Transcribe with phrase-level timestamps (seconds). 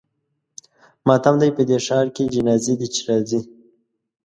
[1.07, 3.41] ماتم دی په دې ښار کې جنازې دي چې راځي.